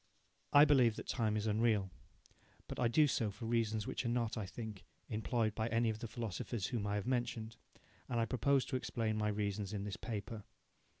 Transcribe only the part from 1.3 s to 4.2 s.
is unreal. But I do so for reasons which are